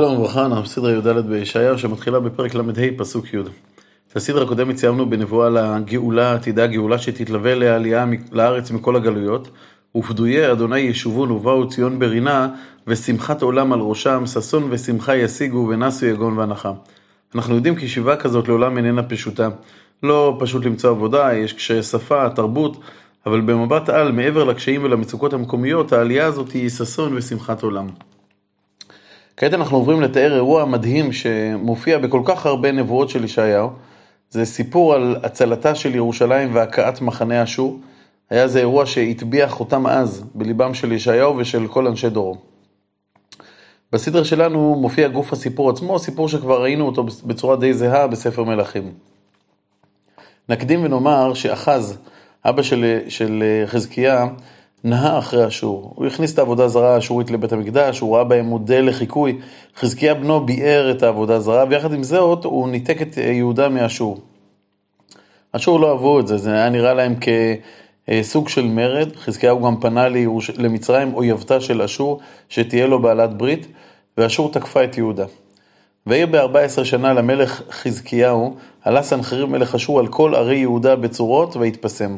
[0.00, 2.62] שלום וברכה, אנחנו בסדרה י"ד בישעיהו שמתחילה בפרק ל"ה
[2.96, 3.38] פסוק י'.
[4.08, 9.48] את הסדרה הקודמת סיימנו בנבואה לגאולה העתידה, גאולה שתתלווה לעלייה לארץ מכל הגלויות.
[9.96, 12.48] ופדויי אדוני ישובון ובאו ציון ברינה,
[12.86, 16.72] ושמחת עולם על ראשם, ששון ושמחה ישיגו ונסו יגון ואנחה.
[17.34, 19.48] אנחנו יודעים כי שיבה כזאת לעולם איננה פשוטה.
[20.02, 22.80] לא פשוט למצוא עבודה, יש קשיי שפה, תרבות,
[23.26, 27.86] אבל במבט על, מעבר לקשיים ולמצוקות המקומיות, העלייה הזאת היא ששון ושמחת עולם.
[29.40, 33.70] כעת אנחנו עוברים לתאר אירוע מדהים שמופיע בכל כך הרבה נבואות של ישעיהו.
[34.30, 37.78] זה סיפור על הצלתה של ירושלים והכאת מחנה אשור.
[38.30, 42.36] היה זה אירוע שהטביע חותם עז בליבם של ישעיהו ושל כל אנשי דורו.
[43.92, 48.92] בסדרה שלנו מופיע גוף הסיפור עצמו, סיפור שכבר ראינו אותו בצורה די זהה בספר מלכים.
[50.48, 51.98] נקדים ונאמר שאחז,
[52.44, 54.26] אבא של, של חזקיה,
[54.84, 55.92] נהה אחרי אשור.
[55.96, 59.38] הוא הכניס את העבודה הזרה האשורית לבית המקדש, הוא ראה בהם מודל לחיקוי.
[59.76, 64.18] חזקיה בנו ביער את העבודה הזרה, ויחד עם זאת הוא ניתק את יהודה מאשור.
[65.52, 67.14] אשור לא אהבו את זה, זה היה נראה להם
[68.08, 69.16] כסוג של מרד.
[69.16, 70.50] חזקיהו גם פנה לירוש...
[70.50, 73.66] למצרים אויבתה של אשור, שתהיה לו בעלת ברית,
[74.18, 75.24] ואשור תקפה את יהודה.
[76.06, 82.16] ועיר ב-14 שנה למלך חזקיהו, עלה סנחריב מלך אשור על כל ערי יהודה בצורות והתפסם.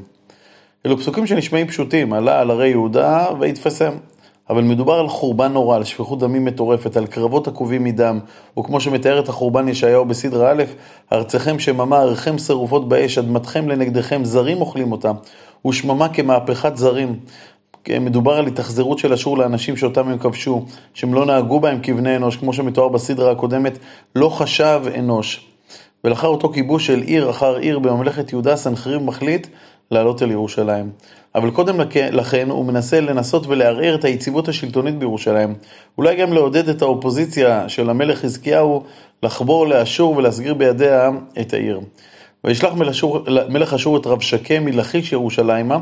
[0.86, 3.92] אלו פסוקים שנשמעים פשוטים, עלה על הרי יהודה והתפסם.
[4.50, 8.19] אבל מדובר על חורבן נורא, על שפיכות דמים מטורפת, על קרבות עקובים מדם,
[8.58, 10.62] וכמו שמתאר את החורבן ישעיהו בסדרה א',
[11.12, 15.12] ארציכם שממה, עריכם שרופות באש, אדמתכם לנגדכם, זרים אוכלים אותה,
[15.66, 17.20] ושממה כמהפכת זרים.
[18.00, 22.36] מדובר על התאכזרות של אשור לאנשים שאותם הם כבשו, שהם לא נהגו בהם כבני אנוש,
[22.36, 23.78] כמו שמתואר בסדרה הקודמת,
[24.17, 25.46] לא חשב אנוש.
[26.05, 29.46] ולאחר אותו כיבוש של עיר אחר עיר בממלכת יהודה, סנחריב מחליט
[29.93, 30.91] לעלות אל ירושלים.
[31.35, 31.81] אבל קודם
[32.12, 35.55] לכן הוא מנסה לנסות ולערער את היציבות השלטונית בירושלים.
[35.98, 38.83] אולי גם לעודד את האופוזיציה של המלך חזקיהו
[39.23, 41.81] לחבור לאשור ולהסגיר בידיה את העיר.
[42.45, 42.73] וישלח
[43.48, 45.79] מלך אשור את רב שקם מלכיש ירושלימה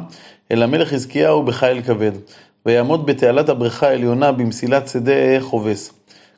[0.53, 2.13] אל המלך חזקיהו בחיל כבד.
[2.67, 5.93] ויעמוד בתעלת הבריכה העליונה במסילת שדה חובס.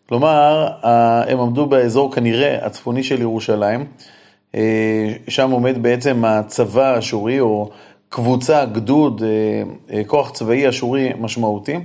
[0.09, 0.69] כלומר,
[1.29, 3.85] הם עמדו באזור כנראה הצפוני של ירושלים.
[4.55, 7.71] אה, שם עומד בעצם הצבא האשורי, או
[8.09, 11.77] קבוצה, גדוד, אה, אה, כוח צבאי אשורי משמעותי,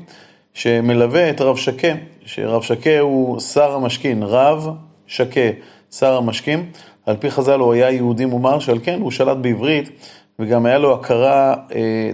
[0.53, 1.91] שמלווה את רב שקה,
[2.25, 4.67] שרב שקה הוא שר המשכין, רב
[5.07, 5.50] שקה,
[5.91, 6.66] שר המשכין.
[7.05, 9.89] על פי חז"ל הוא היה יהודי מומר, שעל כן הוא שלט בעברית,
[10.39, 11.55] וגם היה לו הכרה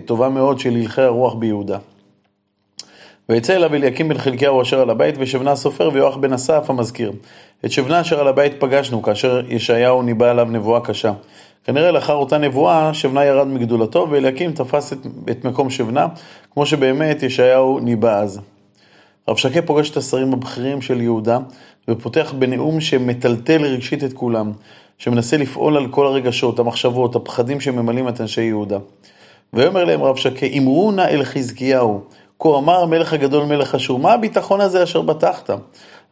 [0.05, 1.77] טובה מאוד של הלכי הרוח ביהודה.
[3.29, 7.11] ויצא אליו אליקים בן חלקיהו אשר על הבית, ושבנה הסופר ויואח בן אסף המזכיר.
[7.66, 11.13] את שבנה אשר על הבית פגשנו, כאשר ישעיהו ניבא עליו נבואה קשה.
[11.63, 14.97] כנראה לאחר אותה נבואה, שבנה ירד מגדולתו, ואליקים תפס את,
[15.31, 16.07] את מקום שבנה,
[16.53, 18.40] כמו שבאמת ישעיהו ניבא אז.
[19.28, 21.38] רב שקה פוגש את השרים הבכירים של יהודה,
[21.88, 24.51] ופותח בנאום שמטלטל רגשית את כולם,
[24.97, 28.78] שמנסה לפעול על כל הרגשות, המחשבות, הפחדים שממלאים את אנשי יהודה.
[29.53, 32.01] ויאמר להם רב שקה, אמרו נא אל חזקיהו,
[32.40, 35.50] כה אמר המלך הגדול מלך אשור, מה הביטחון הזה אשר בטחת?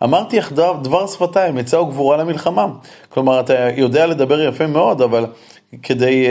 [0.04, 2.68] אמרתי יחדיו דבר שפתיים, עצה וגבורה למלחמה.
[3.10, 5.26] כלומר, אתה יודע לדבר יפה מאוד, אבל
[5.84, 6.28] כדי uh,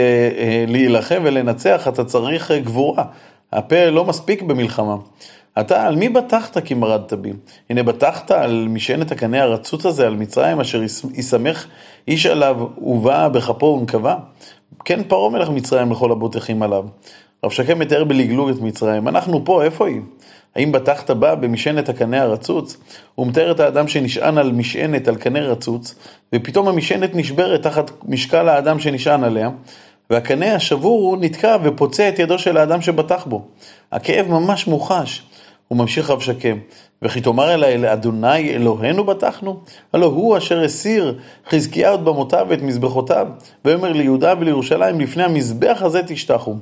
[0.67, 3.03] uh, להילחם ולנצח אתה צריך uh, גבורה.
[3.53, 4.95] הפה לא מספיק במלחמה.
[5.59, 7.33] אתה, על מי בטחת כי מרדת בי?
[7.69, 10.81] הנה בטחת על משענת הקנה הרצוץ הזה, על מצרים, אשר
[11.13, 11.65] יסמך
[12.07, 14.15] איש עליו ובא בכפו ונקבה?
[14.85, 16.83] כן פרעה מלך מצרים לכל הבוטחים עליו.
[17.43, 20.01] רב שקם מתאר בלגלוג את מצרים, אנחנו פה, איפה היא?
[20.55, 22.77] האם בטחת בה במשענת הקנה הרצוץ?
[23.15, 25.95] הוא מתאר את האדם שנשען על משענת, על קנה רצוץ,
[26.35, 29.49] ופתאום המשענת נשברת תחת משקל האדם שנשען עליה,
[30.09, 33.45] והקנה השבור נתקע ופוצע את ידו של האדם שבטח בו.
[33.91, 35.23] הכאב ממש מוחש.
[35.67, 36.57] הוא ממשיך רב שקם,
[37.01, 39.59] וכי תאמר אלי אדוני אלוהינו בטחנו?
[39.93, 41.19] הלא הוא אשר הסיר
[41.49, 43.27] חזקיה עוד במותיו ואת מזבחותיו,
[43.65, 46.55] ויאמר ליהודה ולירושלים לפני המזבח הזה תשתחו.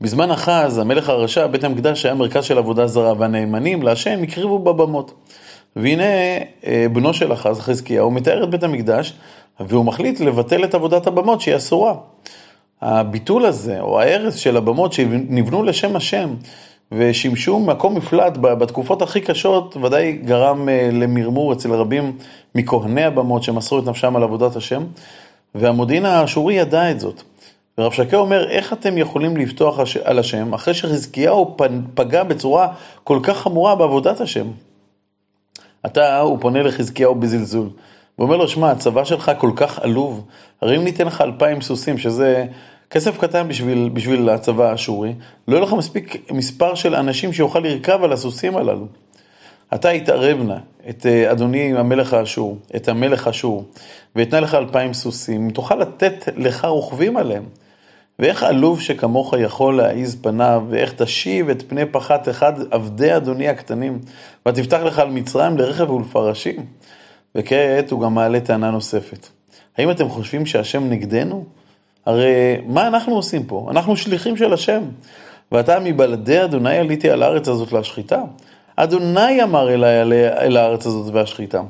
[0.00, 5.14] בזמן אחז, המלך הרשע, בית המקדש היה מרכז של עבודה זרה, והנאמנים להשם הקריבו בבמות.
[5.76, 6.04] והנה
[6.66, 9.14] אה, בנו של אחז, חזקיהו, מתאר את בית המקדש,
[9.60, 11.94] והוא מחליט לבטל את עבודת הבמות שהיא אסורה.
[12.82, 16.34] הביטול הזה, או ההרס של הבמות שנבנו לשם השם,
[16.92, 22.16] ושימשו מקום מפלט בתקופות הכי קשות, ודאי גרם אה, למרמור אצל רבים
[22.54, 24.84] מכהני הבמות שמסרו את נפשם על עבודת השם,
[25.54, 27.22] והמודיעין האשורי ידע את זאת.
[27.78, 31.56] ורב שקה אומר, איך אתם יכולים לפתוח על השם אחרי שחזקיהו
[31.94, 32.68] פגע בצורה
[33.04, 34.46] כל כך חמורה בעבודת השם?
[35.86, 37.68] אתה, הוא פונה לחזקיהו בזלזול,
[38.18, 40.26] ואומר לו, שמע, הצבא שלך כל כך עלוב,
[40.60, 42.46] הרי אם ניתן לך אלפיים סוסים, שזה
[42.90, 45.14] כסף קטן בשביל, בשביל הצבא האשורי,
[45.48, 48.86] לא יהיה לך מספיק מספר של אנשים שיוכל לרכב על הסוסים הללו.
[49.74, 50.56] אתה התערב נא,
[50.88, 53.64] את אה, אדוני המלך האשור, את המלך אשור,
[54.16, 57.44] ואתנה לך אלפיים סוסים, אם תוכל לתת לך רוכבים עליהם.
[58.18, 63.98] ואיך עלוב שכמוך יכול להעיז פניו, ואיך תשיב את פני פחת אחד עבדי אדוני הקטנים,
[64.48, 66.66] ותפתח לך על מצרים לרכב ולפרשים.
[67.34, 69.28] וכעת הוא גם מעלה טענה נוספת.
[69.78, 71.44] האם אתם חושבים שהשם נגדנו?
[72.06, 73.68] הרי מה אנחנו עושים פה?
[73.70, 74.82] אנחנו שליחים של השם.
[75.52, 78.22] ועתה מבלעדי אדוני עליתי על הארץ הזאת להשחיתה.
[78.76, 80.02] אדוני אמר אליי
[80.38, 81.60] אל הארץ הזאת והשחיתה.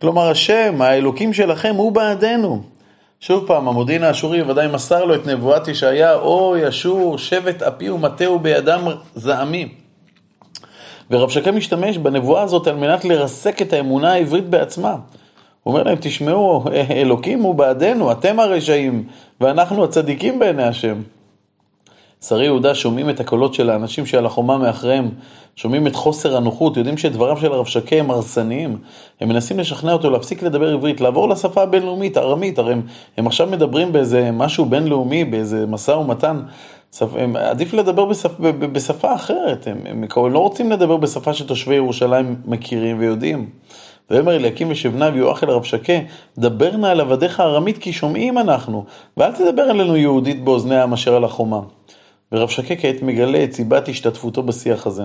[0.00, 2.62] כלומר, השם, האלוקים שלכם, הוא בעדנו.
[3.24, 8.38] שוב פעם, המודיעין האשורי ודאי מסר לו את נבואת ישעיה, אוי אשור, שבט אפי ומטהו
[8.38, 8.80] בידם
[9.14, 9.68] זעמים.
[11.10, 14.90] ורב שקם משתמש בנבואה הזאת על מנת לרסק את האמונה העברית בעצמה.
[15.62, 19.04] הוא אומר להם, תשמעו, אלוקים הוא בעדנו, אתם הרשעים,
[19.40, 21.02] ואנחנו הצדיקים בעיני השם.
[22.28, 25.10] שרי יהודה שומעים את הקולות של האנשים שעל החומה מאחריהם,
[25.56, 28.78] שומעים את חוסר הנוחות, יודעים שדבריו של הרב שקה הם הרסניים,
[29.20, 32.82] הם מנסים לשכנע אותו להפסיק לדבר עברית, לעבור לשפה הבינלאומית, ארמית, הרי הם,
[33.16, 36.40] הם עכשיו מדברים באיזה משהו בינלאומי, באיזה משא ומתן,
[37.00, 42.98] הם, עדיף לדבר בשפ, בשפה אחרת, הם, הם לא רוצים לדבר בשפה שתושבי ירושלים מכירים
[42.98, 43.48] ויודעים.
[44.10, 45.92] ויאמר אליקים ושבנה ויואח אל הרב שקה,
[46.38, 48.84] דבר נא על עבדיך ארמית כי שומעים אנחנו,
[49.16, 51.60] ואל תדבר עלינו יהודית באוזני העם אשר על החומה.
[52.32, 55.04] ורב שקה כעת מגלה את סיבת השתתפותו בשיח הזה.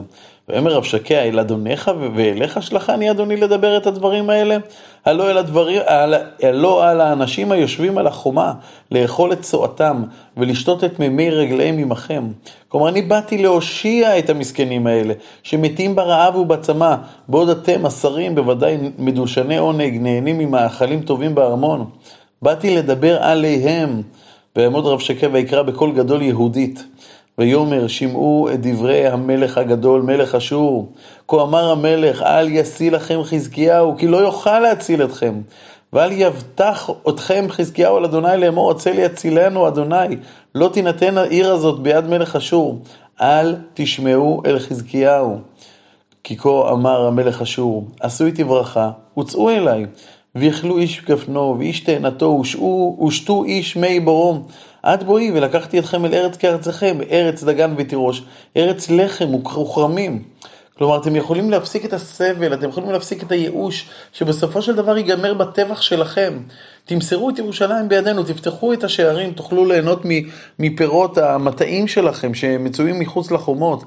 [0.50, 4.58] ואומר רב שקה, אל אדוניך ואליך שלחני אדוני לדבר את הדברים האלה?
[5.06, 5.82] הלא אל הדברים,
[6.44, 8.54] הלא על האנשים היושבים על החומה,
[8.92, 10.04] לאכול את צואתם
[10.38, 12.24] ולשתות את מימי רגליהם עמכם.
[12.68, 15.14] כלומר, אני באתי להושיע את המסכנים האלה,
[15.44, 16.96] שמתים ברעב ובצמא,
[17.28, 21.86] בעוד אתם, השרים, בוודאי מדושני עונג, נהנים ממאכלים טובים בארמון.
[22.42, 24.02] באתי לדבר עליהם.
[24.58, 26.84] ויעמוד רב שקה ויקרא בקול גדול יהודית.
[27.38, 30.92] ויאמר שמעו את דברי המלך הגדול, מלך אשור.
[31.28, 35.42] כה אמר המלך, אל ישיא לכם חזקיהו, כי לא יוכל להציל אתכם.
[35.94, 40.18] ואל יבטח אתכם חזקיהו על אדוני לאמור, הצל יצילנו אדוני.
[40.56, 42.80] לא תינתן העיר הזאת ביד מלך אשור.
[43.22, 45.38] אל תשמעו אל חזקיהו.
[46.24, 48.90] כי כה אמר המלך אשור, עשו איתי ברכה,
[49.20, 49.86] וצאו אליי.
[50.36, 52.42] ויאכלו איש גפנו, ואיש תאנתו,
[53.08, 54.44] ושתו איש מי ברום.
[54.88, 58.24] עד בואי ולקחתי אתכם אל ארץ כארצכם, ארץ דגן ותירוש,
[58.58, 60.24] ארץ לחם וכרמים.
[60.78, 65.34] כלומר, אתם יכולים להפסיק את הסבל, אתם יכולים להפסיק את הייאוש, שבסופו של דבר ייגמר
[65.34, 66.40] בטבח שלכם.
[66.86, 70.02] תמסרו את ירושלים בידינו, תפתחו את השערים, תוכלו ליהנות
[70.60, 73.84] מפירות המטעים שלכם שמצויים מחוץ לחומות.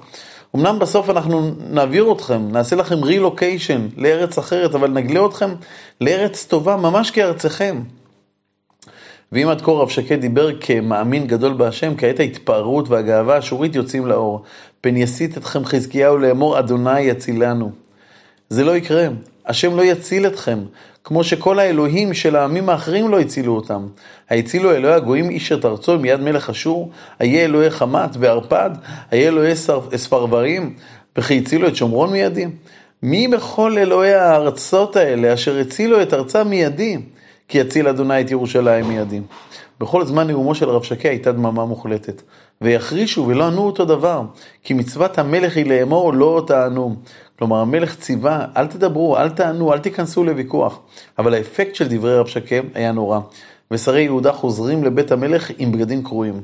[0.56, 5.54] אמנם בסוף אנחנו נעביר אתכם, נעשה לכם רילוקיישן לארץ אחרת, אבל נגלה אתכם
[6.00, 7.82] לארץ טובה, ממש כארצכם.
[9.32, 14.42] ואם עד כה רב שקד דיבר כמאמין גדול בהשם, כעת ההתפארות והגאווה האשורית יוצאים לאור.
[14.80, 17.70] פן יסית אתכם חזקיהו לאמור, אדוני יצילנו.
[18.48, 19.06] זה לא יקרה,
[19.46, 20.58] השם לא יציל אתכם,
[21.04, 23.86] כמו שכל האלוהים של העמים האחרים לא הצילו אותם.
[24.28, 26.90] היצילו אלוהי הגויים איש את ארצו מיד מלך אשור,
[27.20, 28.70] איה אלוהי חמת וערפד,
[29.12, 29.54] איה אלוהי
[29.96, 30.74] ספרברים,
[31.18, 32.46] וכי הצילו את שומרון מידי?
[33.02, 36.96] מי בכל אלוהי הארצות האלה אשר הצילו את ארצם מידי?
[37.50, 39.20] כי יציל אדוני את ירושלים מידי.
[39.80, 42.22] בכל זמן נאומו של רב שקה הייתה דממה מוחלטת.
[42.60, 44.22] ויחרישו ולא ענו אותו דבר,
[44.62, 46.96] כי מצוות המלך היא לאמור לא תענו.
[47.38, 50.80] כלומר המלך ציווה, אל תדברו, אל תענו, אל תיכנסו לוויכוח.
[51.18, 53.20] אבל האפקט של דברי רב שקה היה נורא.
[53.70, 56.42] ושרי יהודה חוזרים לבית המלך עם בגדים קרועים.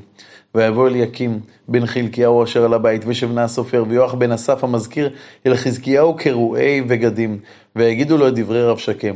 [0.55, 5.09] ויבוא אליקים בן חלקיהו אשר על הבית, ושבנה הסופר, ויואח בן אסף המזכיר,
[5.45, 7.39] אל חזקיהו קרועי בגדים,
[7.75, 9.15] ויגידו לו את דברי רב שקם.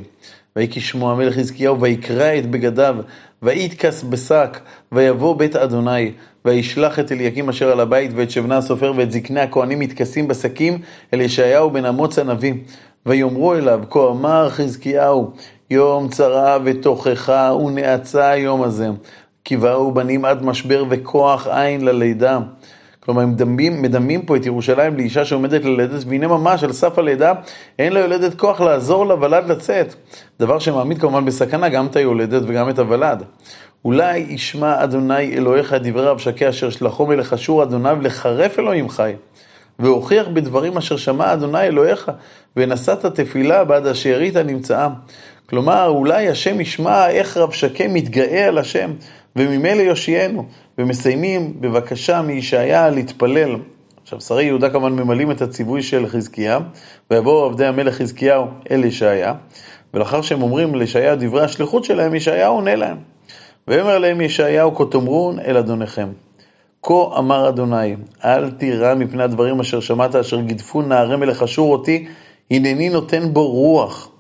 [0.56, 2.96] ויהי כשמוע המלך חזקיהו, ויקרע את בגדיו,
[3.42, 4.60] ויתכס בשק,
[4.92, 6.12] ויבוא בית אדוני,
[6.46, 10.80] וישלח את אליקים אשר על הבית, ואת שבנה הסופר, ואת זקני הכהנים מתכסים בשקים,
[11.14, 12.54] אל ישעיהו בן אמוץ הנביא.
[13.06, 15.32] ויאמרו אליו, כה אמר חזקיהו,
[15.70, 18.90] יום צרה ותוכחה ונאצה היום הזה.
[19.44, 22.40] כי באו בנים עד משבר וכוח עין ללידה.
[23.06, 27.34] כלומר, הם מדמים, מדמים פה את ירושלים לאישה שעומדת ללדת, והנה ממש על סף הלידה,
[27.80, 29.94] אין ליולדת כוח לעזור לוולד לצאת.
[30.40, 33.24] דבר שמעמיד כמובן בסכנה גם את היולדת וגם את הוולד.
[33.86, 38.90] אולי ישמע אדוני אלוהיך את דברי רב שקה אשר שלחו מלך אשור אדוניו לחרף אלוהים
[38.90, 39.14] חי.
[39.80, 42.12] והוכיח בדברים אשר שמע אדוני אלוהיך,
[42.56, 44.88] ונשאת תפילה בעד השארית הנמצאה.
[45.50, 48.92] כלומר, אולי השם ישמע איך רב שקה מתגאה על השם,
[49.36, 50.46] וממילא יושיענו.
[50.78, 53.56] ומסיימים בבקשה מישעיה להתפלל.
[54.04, 56.60] עכשיו, שרי יהודה כמובן ממלאים את הציווי של חזקיה,
[57.12, 59.34] ויבואו עבדי המלך חזקיהו אל ישעיה,
[59.94, 62.98] ולאחר שהם אומרים לישעיה דברי השליחות שלהם, ישעיהו עונה להם.
[63.68, 66.10] ויאמר להם ישעיהו, כה תאמרון אל אדוניכם.
[66.84, 67.96] כה אמר אדוני,
[68.26, 72.06] אל תירא מפני הדברים אשר שמעת, אשר גידפו נערי מלך אשור אותי,
[72.52, 74.12] הנני נותן בו רוח.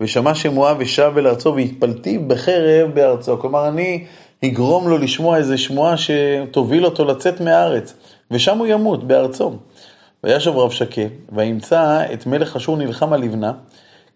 [0.00, 3.38] ושמע שמועה ושב אל ארצו והתפלתי בחרב בארצו.
[3.38, 4.04] כלומר, אני
[4.44, 7.94] אגרום לו לשמוע איזה שמועה שתוביל אותו לצאת מהארץ,
[8.30, 9.52] ושם הוא ימות, בארצו.
[10.24, 11.00] וישב רב שקה,
[11.32, 13.52] וימצא את מלך אשור נלחם על לבנה,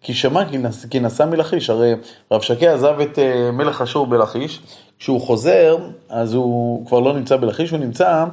[0.01, 0.43] כי שמע
[0.89, 1.69] כי נסע מלכיש.
[1.69, 1.93] הרי
[2.31, 4.59] רב שקה עזב את אה, מלך אשור בלכיש,
[4.99, 5.77] כשהוא חוזר,
[6.09, 8.25] אז הוא כבר לא נמצא בלכיש, הוא נמצא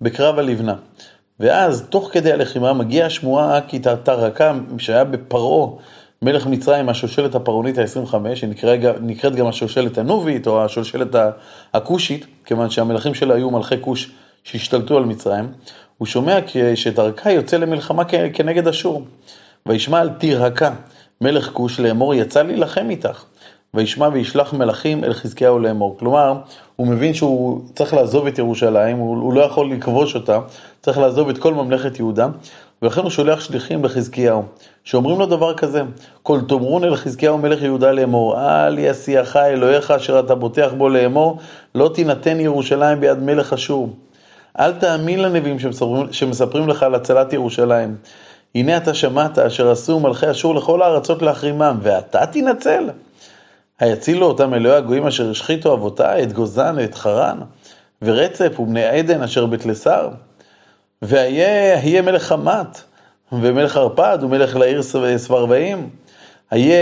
[0.00, 0.74] בקרב על לבנה.
[1.40, 5.70] ואז, תוך כדי הלחימה, מגיעה השמועה כי תרקה, שהיה בפרעה,
[6.22, 11.16] מלך מצרים, השושלת הפרעונית ה-25, שנקראת גם השושלת הנובית, או השושלת
[11.74, 14.10] הכושית, כיוון שהמלכים שלה היו מלכי כוש
[14.44, 15.52] שהשתלטו על מצרים,
[15.98, 16.38] הוא שומע
[16.74, 19.04] שתרקה יוצא למלחמה כנגד אשור.
[19.66, 20.70] וישמע על תירקה,
[21.20, 23.24] מלך כוש, לאמור, יצא להילחם איתך.
[23.74, 25.96] וישמע וישלח מלכים אל חזקיהו לאמור.
[25.98, 26.34] כלומר,
[26.76, 30.38] הוא מבין שהוא צריך לעזוב את ירושלים, הוא לא יכול לכבוש אותה,
[30.82, 32.28] צריך לעזוב את כל ממלכת יהודה,
[32.82, 34.42] ולכן הוא שולח שליחים לחזקיהו,
[34.84, 35.82] שאומרים לו דבר כזה,
[36.22, 41.38] כל תאמרון אל חזקיהו מלך יהודה לאמור, אל יסיעך אלוהיך אשר אתה בוטח בו לאמור,
[41.74, 43.88] לא תינתן ירושלים ביד מלך אשור.
[44.58, 47.96] אל תאמין לנביאים שמספרים, שמספרים לך על הצלת ירושלים.
[48.54, 52.90] הנה אתה שמעת אשר עשו מלכי אשור לכל הארצות להחרימם, ואתה תנצל.
[53.80, 57.38] היצילו אותם אלוהי הגויים אשר השחיתו אבותיי, את גוזן ואת חרן,
[58.02, 60.08] ורצף ובני עדן אשר בתלסר.
[61.02, 62.80] והיה מלך חמת,
[63.32, 64.82] ומלך ערפד, ומלך לעיר
[65.16, 65.88] ספרבעים.
[66.50, 66.74] היה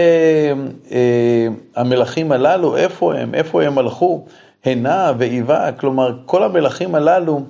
[0.93, 3.35] אה, המלכים הללו, איפה הם?
[3.35, 4.25] איפה הם הלכו?
[4.65, 7.43] הנה ואיבה, כלומר כל המלכים הללו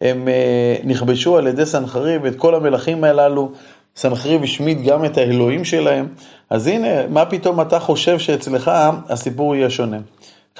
[0.00, 3.50] הם אה, נכבשו על ידי סנחריב, את כל המלכים הללו
[3.96, 6.08] סנחריב השמיד גם את האלוהים שלהם,
[6.50, 8.70] אז הנה, מה פתאום אתה חושב שאצלך
[9.08, 9.98] הסיפור יהיה שונה?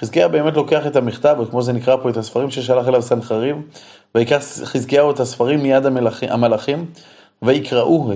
[0.00, 3.56] חזקיה באמת לוקח את המכתב, או כמו זה נקרא פה, את הספרים ששלח אליו סנחריב,
[4.14, 6.86] ויקח חזקיהו את הספרים מיד המלכים, המלאכים,
[7.42, 8.14] ויקראוהו,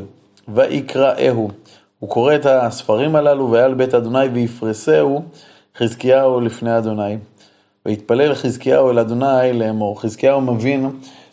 [0.49, 1.51] ויקראהו.
[1.99, 5.23] הוא קורא את הספרים הללו, והיה על בית אדוני ויפרסהו
[5.79, 7.17] חזקיהו לפני אדוני.
[7.87, 10.01] ויתפלל חזקיהו אל אדוני לאמור.
[10.01, 10.91] חזקיהו מבין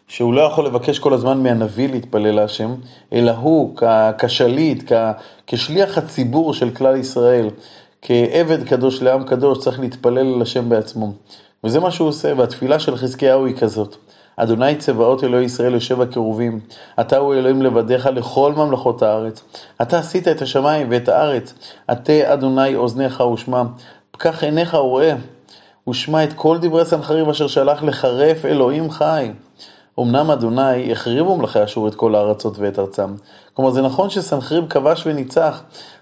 [0.07, 2.75] שהוא לא יכול לבקש כל הזמן מהנביא להתפלל להשם,
[3.13, 3.75] אלא הוא
[4.17, 4.91] כשליט,
[5.47, 7.49] כשליח הציבור של כלל ישראל,
[8.01, 11.11] כעבד קדוש לעם קדוש, צריך להתפלל אל השם בעצמו.
[11.63, 13.95] וזה מה שהוא עושה, והתפילה של חזקיהו היא כזאת.
[14.39, 16.59] אדוני צבאות אלוהי ישראל יושב הקרובים,
[16.99, 19.43] אתה הוא אלוהים לבדיך לכל ממלכות הארץ.
[19.81, 21.53] אתה עשית את השמיים ואת הארץ,
[21.87, 23.63] עטה אדוני אוזניך ושמע,
[24.11, 25.15] פקח עיניך וראה,
[25.89, 29.31] ושמע את כל דברי סנחריב אשר שלח לחרף אלוהים חי.
[29.99, 33.15] אמנם אדוני החריבו מלכי אשור את כל הארצות ואת ארצם.
[33.53, 35.61] כלומר, זה נכון שסנחריב כבש וניצח,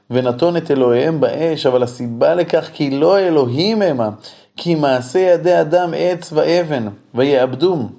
[0.10, 4.10] ונתון את אלוהיהם באש, אבל הסיבה לכך כי לא אלוהים המה,
[4.58, 7.90] כי מעשה ידי אדם עץ ואבן, ויעבדום.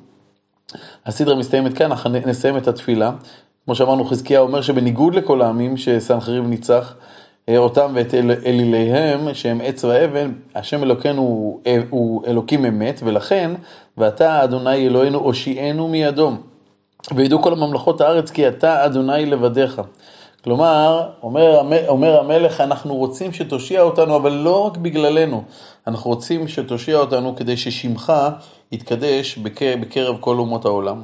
[1.07, 3.13] הסדרה מסתיימת כאן, אך נסיים את התפילה.
[3.65, 6.95] כמו שאמרנו, חזקיה אומר שבניגוד לכל העמים שסנחריב ניצח,
[7.57, 11.61] אותם ואת אל, אליליהם, שהם עץ ואבן, השם אלוקינו הוא,
[11.91, 13.51] הוא אלוקים אמת, ולכן,
[13.99, 16.33] ואתה אדוני אלוהינו הושיענו מידו.
[17.15, 19.81] וידעו כל הממלכות הארץ כי אתה אדוני לבדיך.
[20.47, 25.43] כלומר, אומר, אומר המלך, אנחנו רוצים שתושיע אותנו, אבל לא רק בגללנו,
[25.87, 28.13] אנחנו רוצים שתושיע אותנו כדי ששמך
[28.73, 29.39] יתקדש
[29.81, 31.03] בקרב כל אומות העולם.